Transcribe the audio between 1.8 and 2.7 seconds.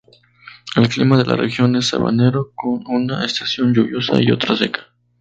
sabanero,